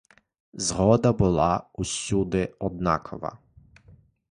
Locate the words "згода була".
0.53-1.63